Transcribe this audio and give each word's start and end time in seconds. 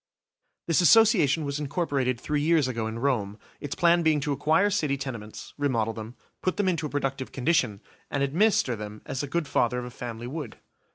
This 0.65 0.81
Association 0.81 1.45
was 1.45 1.59
incorporated 1.59 2.19
three 2.19 2.41
years 2.41 2.67
ago 2.67 2.87
in 2.87 2.97
Rome, 2.97 3.37
its 3.59 3.75
plan 3.75 4.01
being 4.01 4.19
to 4.21 4.31
acquire 4.31 4.71
city 4.71 4.97
tenements, 4.97 5.53
remodel 5.59 5.93
them, 5.93 6.15
put 6.41 6.57
them 6.57 6.67
into 6.67 6.87
a 6.87 6.89
productive 6.89 7.31
condition, 7.31 7.81
and 8.09 8.23
administer 8.23 8.75
them 8.75 9.03
as 9.05 9.21
a 9.21 9.27
good 9.27 9.47
father 9.47 9.77
of 9.77 9.85
a 9.85 9.91
family 9.91 10.25
would. 10.25 10.57